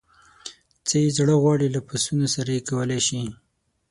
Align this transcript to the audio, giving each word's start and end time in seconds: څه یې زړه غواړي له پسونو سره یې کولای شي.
څه 0.87 0.95
یې 1.03 1.09
زړه 1.17 1.35
غواړي 1.41 1.67
له 1.75 1.79
پسونو 1.87 2.27
سره 2.35 2.49
یې 2.55 2.65
کولای 2.69 3.01
شي. 3.07 3.21